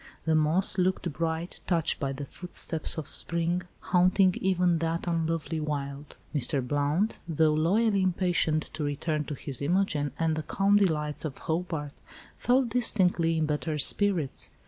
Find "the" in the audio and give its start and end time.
0.25-0.33, 2.11-2.25, 10.35-10.41